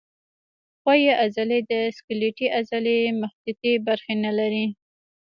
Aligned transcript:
ښویې 0.81 1.13
عضلې 1.23 1.59
د 1.71 1.73
سکلیټي 1.97 2.47
عضلې 2.57 2.97
مخططې 3.21 3.71
برخې 3.87 4.13
نه 4.25 4.31
لري. 4.39 4.65